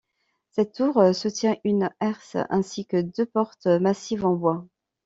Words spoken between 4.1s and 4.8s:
en bois.